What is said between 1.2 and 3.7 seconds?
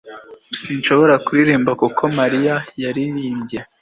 kuririmba nkuko Mariya yaririmbye